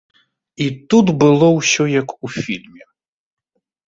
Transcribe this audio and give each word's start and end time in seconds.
І 0.63 0.69
тут 0.93 1.11
было 1.23 1.49
ўсё 1.57 1.83
як 2.01 2.07
у 2.29 2.31
фільме. 2.39 2.81